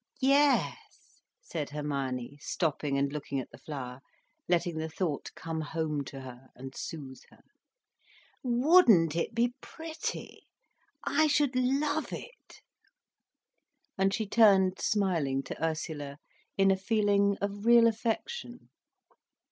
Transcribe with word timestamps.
"Yes," 0.19 1.21
said 1.43 1.69
Hermione, 1.69 2.39
stopping 2.41 2.97
and 2.97 3.13
looking 3.13 3.39
at 3.39 3.51
the 3.51 3.59
flower, 3.59 3.99
letting 4.49 4.79
the 4.79 4.89
thought 4.89 5.29
come 5.35 5.61
home 5.61 6.03
to 6.05 6.21
her 6.21 6.47
and 6.55 6.75
soothe 6.75 7.21
her. 7.29 7.43
"Wouldn't 8.41 9.15
it 9.15 9.35
be 9.35 9.53
pretty? 9.61 10.47
I 11.03 11.27
should 11.27 11.55
love 11.55 12.11
it." 12.11 12.61
And 13.95 14.11
she 14.11 14.25
turned 14.25 14.79
smiling 14.81 15.43
to 15.43 15.63
Ursula, 15.63 16.17
in 16.57 16.71
a 16.71 16.75
feeling 16.77 17.37
of 17.39 17.67
real 17.67 17.85
affection. 17.85 18.71